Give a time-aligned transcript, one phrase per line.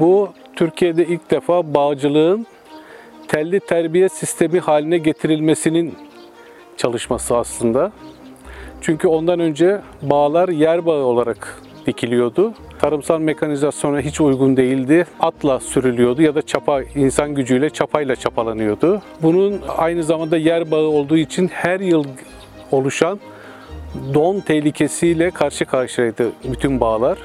[0.00, 2.46] Bu Türkiye'de ilk defa bağcılığın
[3.28, 5.94] telli terbiye sistemi haline getirilmesinin
[6.76, 7.92] çalışması aslında.
[8.80, 12.54] Çünkü ondan önce bağlar yer bağı olarak dikiliyordu.
[12.78, 15.06] Tarımsal mekanizasyona hiç uygun değildi.
[15.20, 19.02] Atla sürülüyordu ya da çapa insan gücüyle çapayla çapalanıyordu.
[19.22, 22.04] Bunun aynı zamanda yer bağı olduğu için her yıl
[22.72, 23.20] oluşan
[24.14, 27.18] don tehlikesiyle karşı karşıyaydı bütün bağlar.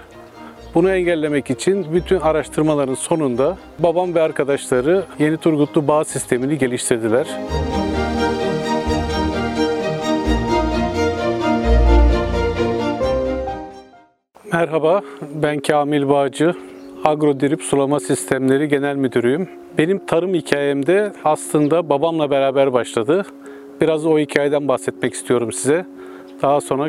[0.75, 7.27] Bunu engellemek için bütün araştırmaların sonunda babam ve arkadaşları Yeni Turgutlu bağ sistemini geliştirdiler.
[14.53, 15.02] Merhaba,
[15.35, 16.55] ben Kamil Bağcı.
[17.03, 19.49] Agrodrip Sulama Sistemleri Genel Müdürüyüm.
[19.77, 23.25] Benim tarım hikayemde aslında babamla beraber başladı.
[23.81, 25.85] Biraz o hikayeden bahsetmek istiyorum size.
[26.41, 26.88] Daha sonra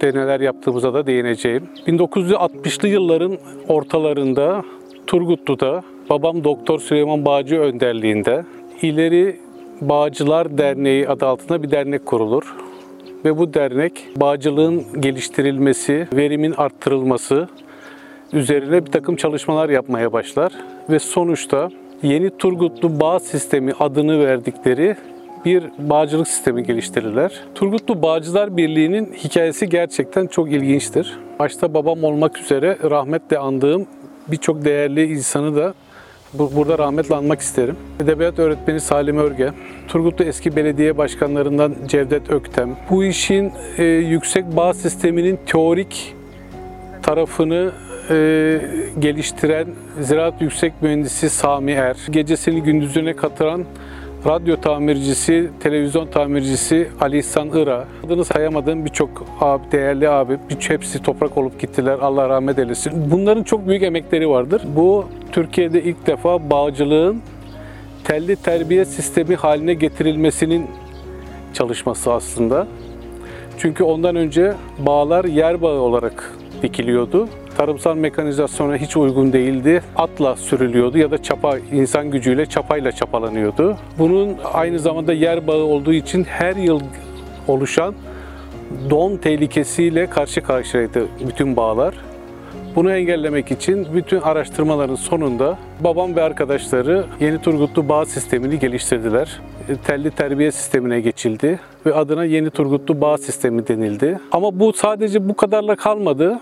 [0.00, 1.68] günümüzde neler yaptığımıza da değineceğim.
[1.86, 4.62] 1960'lı yılların ortalarında
[5.06, 8.44] Turgutlu'da babam Doktor Süleyman Bağcı önderliğinde
[8.82, 9.36] İleri
[9.80, 12.54] Bağcılar Derneği adı altında bir dernek kurulur
[13.24, 17.48] ve bu dernek bağcılığın geliştirilmesi, verimin arttırılması
[18.32, 20.52] üzerine bir takım çalışmalar yapmaya başlar
[20.90, 21.70] ve sonuçta
[22.02, 24.96] Yeni Turgutlu Bağ Sistemi adını verdikleri
[25.44, 27.32] bir bağcılık sistemi geliştirirler.
[27.54, 31.18] Turgutlu Bağcılar Birliği'nin hikayesi gerçekten çok ilginçtir.
[31.38, 33.86] Başta babam olmak üzere rahmetle andığım
[34.28, 35.74] birçok değerli insanı da
[36.34, 37.76] bu- burada rahmetle anmak isterim.
[38.04, 39.50] Edebiyat öğretmeni Salim Örge,
[39.88, 42.76] Turgutlu eski belediye başkanlarından Cevdet Öktem.
[42.90, 46.14] Bu işin e, yüksek bağ sisteminin teorik
[47.02, 47.70] tarafını
[48.10, 48.14] e,
[48.98, 49.66] geliştiren
[50.00, 53.64] Ziraat Yüksek Mühendisi Sami Er, gecesini gündüzüne katıran
[54.26, 61.02] radyo tamircisi, televizyon tamircisi Ali İhsan Ira, adını sayamadığım birçok abi, değerli abi, birçok hepsi
[61.02, 61.98] toprak olup gittiler.
[62.00, 63.10] Allah rahmet eylesin.
[63.10, 64.62] Bunların çok büyük emekleri vardır.
[64.76, 67.22] Bu Türkiye'de ilk defa bağcılığın
[68.04, 70.66] telli terbiye sistemi haline getirilmesinin
[71.54, 72.66] çalışması aslında.
[73.58, 77.28] Çünkü ondan önce bağlar yer bağı olarak dikiliyordu.
[77.60, 79.82] Tarımsal mekanizasyona hiç uygun değildi.
[79.96, 83.76] Atla sürülüyordu ya da çapa insan gücüyle çapayla çapalanıyordu.
[83.98, 86.80] Bunun aynı zamanda yer bağı olduğu için her yıl
[87.48, 87.94] oluşan
[88.90, 91.94] don tehlikesiyle karşı karşıyaydı bütün bağlar.
[92.76, 99.40] Bunu engellemek için bütün araştırmaların sonunda babam ve arkadaşları Yeni Turgutlu Bağ Sistemini geliştirdiler.
[99.68, 104.18] E, Telli terbiye sistemine geçildi ve adına Yeni Turgutlu Bağ Sistemi denildi.
[104.32, 106.40] Ama bu sadece bu kadarla kalmadı.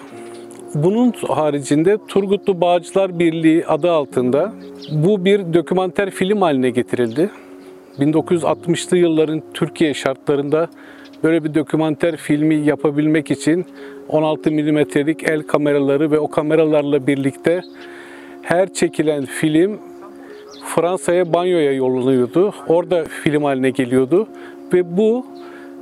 [0.74, 4.52] Bunun haricinde Turgutlu Bağcılar Birliği adı altında
[4.90, 7.30] bu bir dokümanter film haline getirildi.
[7.98, 10.68] 1960'lı yılların Türkiye şartlarında
[11.24, 13.66] böyle bir dokümanter filmi yapabilmek için
[14.08, 17.62] 16 milimetrelik el kameraları ve o kameralarla birlikte
[18.42, 19.78] her çekilen film
[20.64, 22.54] Fransa'ya banyoya yollanıyordu.
[22.68, 24.26] Orada film haline geliyordu
[24.72, 25.26] ve bu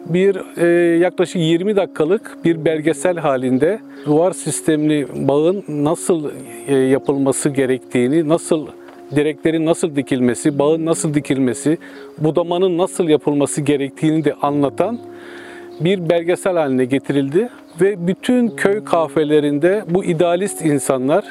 [0.09, 6.31] bir e, yaklaşık 20 dakikalık bir belgesel halinde duvar sistemli bağın nasıl
[6.67, 8.67] e, yapılması gerektiğini, nasıl
[9.15, 11.79] direklerin nasıl dikilmesi, bağın nasıl dikilmesi,
[12.19, 14.99] budamanın nasıl yapılması gerektiğini de anlatan
[15.81, 17.49] bir belgesel haline getirildi
[17.81, 21.25] ve bütün köy kahvelerinde bu idealist insanlar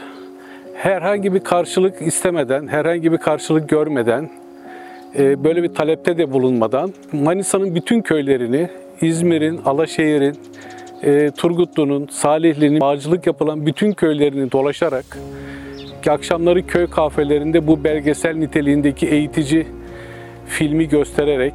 [0.73, 4.29] herhangi bir karşılık istemeden, herhangi bir karşılık görmeden,
[5.19, 8.69] böyle bir talepte de bulunmadan Manisa'nın bütün köylerini,
[9.01, 10.35] İzmir'in, Alaşehir'in,
[11.03, 15.05] e, Turgutlu'nun, Salihli'nin bağcılık yapılan bütün köylerini dolaşarak
[16.11, 19.67] akşamları köy kahvelerinde bu belgesel niteliğindeki eğitici
[20.47, 21.53] filmi göstererek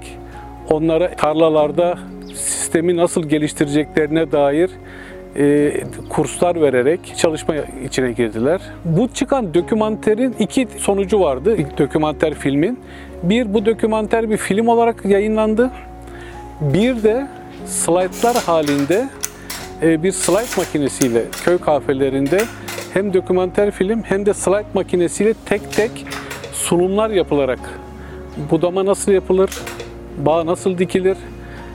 [0.71, 1.98] onlara tarlalarda
[2.34, 4.71] sistemi nasıl geliştireceklerine dair
[5.37, 5.73] e,
[6.09, 7.55] kurslar vererek çalışma
[7.85, 8.61] içine girdiler.
[8.85, 12.79] Bu çıkan dokümanterin iki sonucu vardı ilk dokümanter filmin.
[13.23, 15.71] Bir bu dokümanter bir film olarak yayınlandı.
[16.61, 17.27] Bir de
[17.67, 19.09] slaytlar halinde
[19.83, 22.39] e, bir slayt makinesiyle köy kahvelerinde
[22.95, 25.91] hem dokümanter film hem de slayt makinesiyle tek tek
[26.53, 27.59] sunumlar yapılarak
[28.51, 29.51] budama nasıl yapılır,
[30.19, 31.16] bağ nasıl dikilir,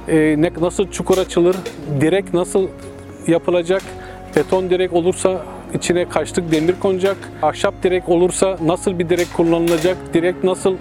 [0.08, 1.56] e, nasıl çukur açılır,
[2.02, 2.68] direk nasıl
[3.28, 3.82] yapılacak,
[4.36, 5.42] beton direk olursa
[5.74, 10.76] içine kaçlık demir konacak, ahşap direk olursa nasıl bir direk kullanılacak, direk nasıl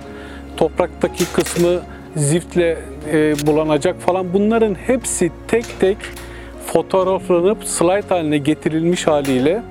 [0.56, 1.80] topraktaki kısmı
[2.16, 2.78] ziftle
[3.12, 5.96] e, bulanacak falan bunların hepsi tek tek
[6.66, 9.62] fotoğraflanıp slide haline getirilmiş haliyle.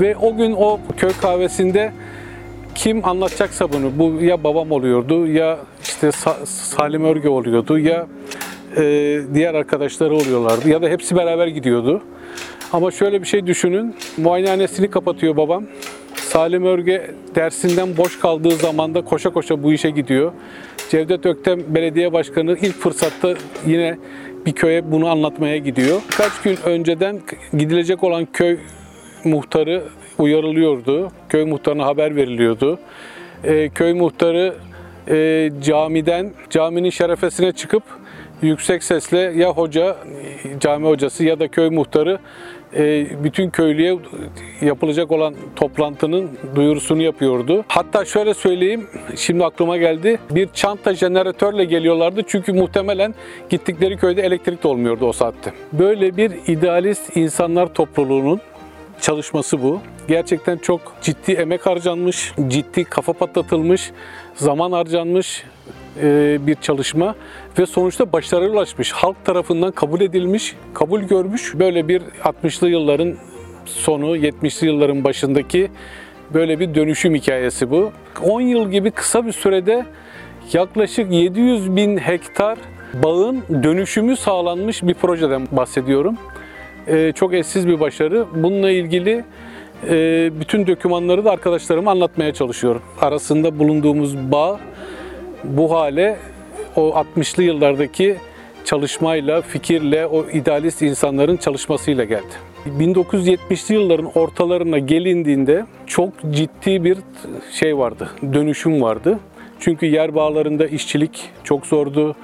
[0.00, 1.92] Ve o gün o köy kahvesinde
[2.74, 8.06] kim anlatacaksa bunu, bu ya babam oluyordu ya işte Sa- Salim Örge oluyordu ya
[8.76, 12.02] e, diğer arkadaşları oluyorlardı ya da hepsi beraber gidiyordu.
[12.72, 15.64] Ama şöyle bir şey düşünün, muayenehanesini kapatıyor babam,
[16.14, 20.32] Salim Örge dersinden boş kaldığı zaman da koşa koşa bu işe gidiyor.
[20.90, 23.34] Cevdet Öktem Belediye Başkanı ilk fırsatta
[23.66, 23.98] yine
[24.46, 26.02] bir köye bunu anlatmaya gidiyor.
[26.16, 27.20] Kaç gün önceden
[27.58, 28.58] gidilecek olan köy
[29.24, 29.82] muhtarı
[30.18, 31.10] uyarılıyordu.
[31.28, 32.78] Köy muhtarına haber veriliyordu.
[33.44, 34.54] Ee, köy muhtarı
[35.08, 37.82] e, camiden, caminin şerefesine çıkıp
[38.42, 39.96] yüksek sesle ya hoca,
[40.60, 42.18] cami hocası ya da köy muhtarı
[42.76, 43.98] e, bütün köylüye
[44.60, 47.64] yapılacak olan toplantının duyurusunu yapıyordu.
[47.68, 48.86] Hatta şöyle söyleyeyim,
[49.16, 50.18] şimdi aklıma geldi.
[50.30, 53.14] Bir çanta jeneratörle geliyorlardı çünkü muhtemelen
[53.50, 55.52] gittikleri köyde elektrik de olmuyordu o saatte.
[55.72, 58.40] Böyle bir idealist insanlar topluluğunun
[59.00, 59.80] çalışması bu.
[60.08, 63.90] Gerçekten çok ciddi emek harcanmış, ciddi kafa patlatılmış,
[64.34, 65.44] zaman harcanmış
[66.46, 67.14] bir çalışma
[67.58, 68.92] ve sonuçta başarıya ulaşmış.
[68.92, 71.54] Halk tarafından kabul edilmiş, kabul görmüş.
[71.54, 73.14] Böyle bir 60'lı yılların
[73.64, 75.70] sonu, 70'li yılların başındaki
[76.34, 77.92] böyle bir dönüşüm hikayesi bu.
[78.22, 79.86] 10 yıl gibi kısa bir sürede
[80.52, 82.58] yaklaşık 700 bin hektar
[82.94, 86.16] bağın dönüşümü sağlanmış bir projeden bahsediyorum.
[86.86, 88.26] Ee, çok eşsiz bir başarı.
[88.34, 89.24] Bununla ilgili
[89.88, 92.82] e, bütün dokümanları da arkadaşlarıma anlatmaya çalışıyorum.
[93.00, 94.60] Arasında bulunduğumuz bağ
[95.44, 96.16] bu hale
[96.76, 98.16] o 60'lı yıllardaki
[98.64, 102.32] çalışmayla, fikirle, o idealist insanların çalışmasıyla geldi.
[102.66, 106.98] 1970'li yılların ortalarına gelindiğinde çok ciddi bir
[107.52, 109.18] şey vardı, dönüşüm vardı.
[109.60, 112.16] Çünkü yer bağlarında işçilik çok zordu.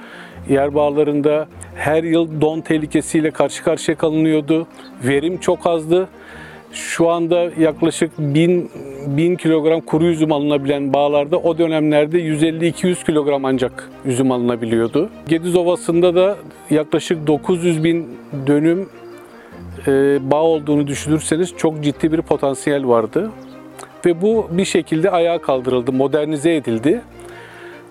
[0.49, 4.67] Yer bağlarında her yıl don tehlikesiyle karşı karşıya kalınıyordu.
[5.03, 6.09] Verim çok azdı.
[6.71, 8.71] Şu anda yaklaşık 1000,
[9.07, 15.09] 1000 kilogram kuru üzüm alınabilen bağlarda o dönemlerde 150-200 kilogram ancak üzüm alınabiliyordu.
[15.27, 16.37] Gediz Ovası'nda da
[16.69, 18.07] yaklaşık 900 bin
[18.47, 18.89] dönüm
[19.87, 19.91] e,
[20.31, 23.31] bağ olduğunu düşünürseniz çok ciddi bir potansiyel vardı.
[24.05, 27.01] Ve bu bir şekilde ayağa kaldırıldı, modernize edildi.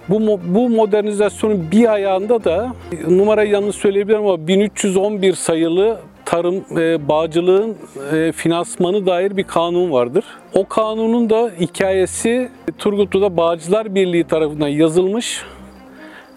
[0.08, 2.72] Bu, bu modernizasyonun bir ayağında da
[3.08, 5.98] numarayı yanlış söyleyebilirim ama 1311 sayılı
[6.28, 7.76] tarım e, bağcılığın
[8.12, 10.24] e, finansmanı dair bir kanun vardır.
[10.54, 15.42] O kanunun da hikayesi Turgutlu'da Bağcılar Birliği tarafından yazılmış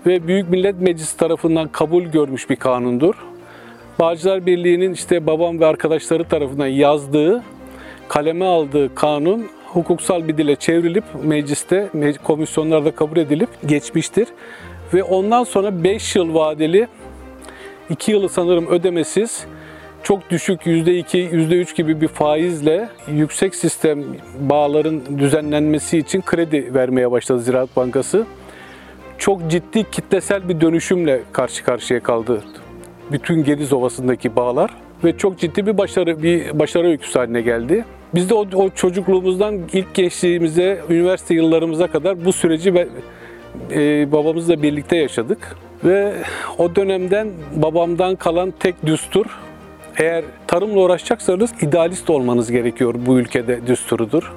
[0.06, 3.16] ve Büyük Millet Meclisi tarafından kabul görmüş bir kanundur.
[4.00, 7.44] Bağcılar Birliği'nin işte babam ve arkadaşları tarafından yazdığı,
[8.08, 14.28] kaleme aldığı kanun hukuksal bir dile çevrilip mecliste, me- komisyonlarda kabul edilip geçmiştir.
[14.94, 16.88] Ve ondan sonra 5 yıl vadeli,
[17.90, 19.46] 2 yılı sanırım ödemesiz,
[20.04, 24.04] çok düşük %2, %3 gibi bir faizle yüksek sistem
[24.40, 28.26] bağların düzenlenmesi için kredi vermeye başladı Ziraat Bankası.
[29.18, 32.44] Çok ciddi kitlesel bir dönüşümle karşı karşıya kaldı
[33.12, 34.72] bütün Gediz Ovası'ndaki bağlar
[35.04, 37.86] ve çok ciddi bir başarı bir başarı öyküsü haline geldi.
[38.16, 42.88] Biz de o, o çocukluğumuzdan ilk gençliğimize, üniversite yıllarımıza kadar bu süreci ve
[43.72, 45.56] e, babamızla birlikte yaşadık.
[45.84, 46.14] Ve
[46.58, 49.26] o dönemden babamdan kalan tek düstur
[49.98, 54.34] eğer tarımla uğraşacaksanız idealist olmanız gerekiyor bu ülkede düsturudur.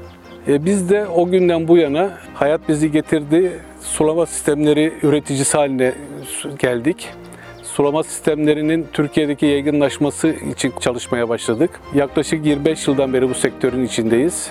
[0.49, 3.53] E, biz de o günden bu yana hayat bizi getirdi.
[3.81, 5.93] Sulama sistemleri üreticisi haline
[6.59, 7.09] geldik
[7.75, 11.71] sulama sistemlerinin Türkiye'deki yaygınlaşması için çalışmaya başladık.
[11.95, 14.51] Yaklaşık 25 yıldan beri bu sektörün içindeyiz.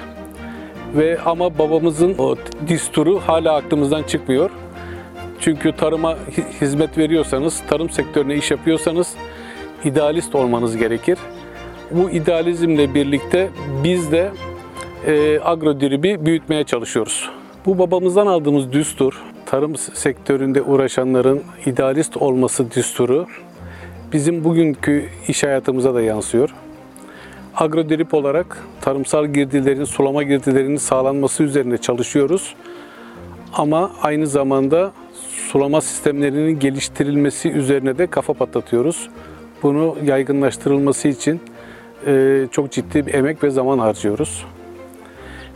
[0.96, 2.36] Ve ama babamızın o
[2.68, 4.50] disturu hala aklımızdan çıkmıyor.
[5.40, 9.16] Çünkü tarıma hi- hizmet veriyorsanız, tarım sektörüne iş yapıyorsanız
[9.86, 11.18] idealist olmanız gerekir.
[11.92, 13.50] Bu idealizmle birlikte
[13.84, 14.32] biz de
[15.08, 17.30] e, agrodiribi büyütmeye çalışıyoruz.
[17.66, 23.28] Bu babamızdan aldığımız düstur, tarım sektöründe uğraşanların idealist olması düsturu
[24.14, 26.50] bizim bugünkü iş hayatımıza da yansıyor.
[27.56, 32.56] Agrodrip olarak tarımsal girdilerin, sulama girdilerinin sağlanması üzerine çalışıyoruz.
[33.54, 34.92] Ama aynı zamanda
[35.52, 39.10] sulama sistemlerinin geliştirilmesi üzerine de kafa patlatıyoruz.
[39.64, 41.42] Bunu yaygınlaştırılması için
[42.08, 44.46] e, çok ciddi bir emek ve zaman harcıyoruz.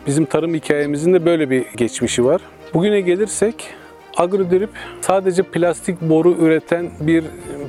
[0.07, 2.41] Bizim tarım hikayemizin de böyle bir geçmişi var.
[2.73, 3.73] Bugüne gelirsek
[4.17, 4.69] Agrodrip
[5.01, 7.23] sadece plastik boru üreten bir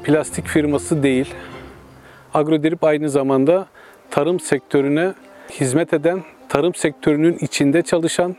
[0.04, 1.34] plastik firması değil.
[2.34, 3.66] Agrodrip aynı zamanda
[4.10, 5.14] tarım sektörüne
[5.50, 8.36] hizmet eden, tarım sektörünün içinde çalışan,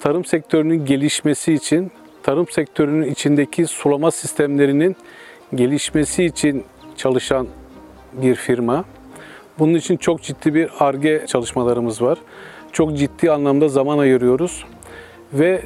[0.00, 1.90] tarım sektörünün gelişmesi için,
[2.22, 4.96] tarım sektörünün içindeki sulama sistemlerinin
[5.54, 6.64] gelişmesi için
[6.96, 7.46] çalışan
[8.12, 8.84] bir firma.
[9.58, 12.18] Bunun için çok ciddi bir ARGE çalışmalarımız var.
[12.72, 14.64] Çok ciddi anlamda zaman ayırıyoruz
[15.32, 15.62] ve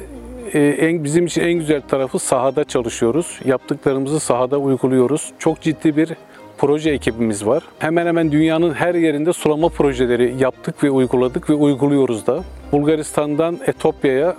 [0.53, 3.39] e, en bizim için en güzel tarafı sahada çalışıyoruz.
[3.45, 5.31] Yaptıklarımızı sahada uyguluyoruz.
[5.39, 6.09] Çok ciddi bir
[6.57, 7.63] proje ekibimiz var.
[7.79, 12.43] Hemen hemen dünyanın her yerinde sulama projeleri yaptık ve uyguladık ve uyguluyoruz da.
[12.71, 14.35] Bulgaristan'dan Etopya'ya,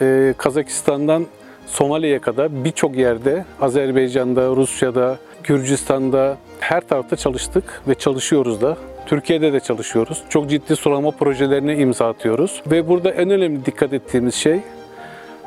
[0.00, 1.26] e, Kazakistan'dan
[1.66, 8.76] Somali'ye kadar birçok yerde, Azerbaycan'da, Rusya'da, Gürcistan'da her tarafta çalıştık ve çalışıyoruz da.
[9.06, 10.22] Türkiye'de de çalışıyoruz.
[10.28, 12.62] Çok ciddi sulama projelerine imza atıyoruz.
[12.70, 14.60] Ve burada en önemli dikkat ettiğimiz şey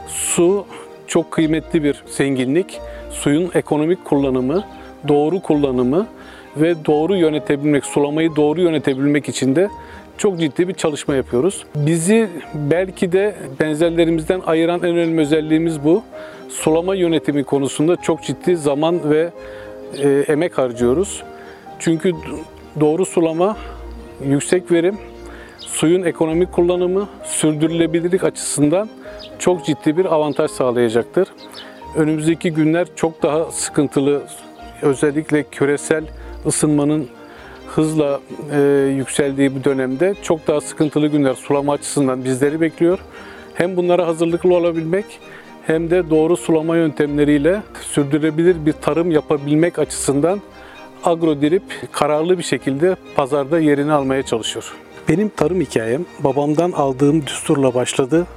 [0.08, 0.66] su
[1.08, 2.80] çok kıymetli bir zenginlik.
[3.12, 4.64] Suyun ekonomik kullanımı,
[5.08, 6.08] doğru kullanımı
[6.58, 9.70] ve doğru yönetebilmek, sulamayı doğru yönetebilmek için de
[10.18, 11.66] çok ciddi bir çalışma yapıyoruz.
[11.76, 16.04] Bizi belki de benzerlerimizden ayıran en önemli özelliğimiz bu.
[16.50, 19.30] Sulama yönetimi konusunda çok ciddi zaman ve
[19.98, 21.24] e, emek harcıyoruz.
[21.80, 22.14] Çünkü
[22.80, 23.58] doğru sulama,
[24.26, 24.98] yüksek verim,
[25.60, 28.90] suyun ekonomik kullanımı, sürdürülebilirlik açısından
[29.40, 31.28] çok ciddi bir avantaj sağlayacaktır.
[31.96, 34.22] Önümüzdeki günler çok daha sıkıntılı.
[34.82, 36.04] Özellikle küresel
[36.46, 37.08] ısınmanın
[37.68, 38.20] hızla
[38.52, 38.60] e,
[38.96, 43.00] yükseldiği bu dönemde çok daha sıkıntılı günler sulama açısından bizleri bekliyor.
[43.54, 45.06] Hem bunlara hazırlıklı olabilmek
[45.74, 50.42] hem de doğru sulama yöntemleriyle sürdürülebilir bir tarım yapabilmek açısından
[51.04, 54.74] Agrodirip kararlı bir şekilde pazarda yerini almaya çalışıyor.
[55.10, 58.28] Benim tarım hikayem babamdan aldığım düsturla başladı.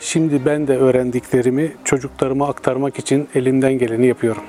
[0.00, 4.42] Şimdi ben de öğrendiklerimi çocuklarıma aktarmak için elimden geleni yapıyorum.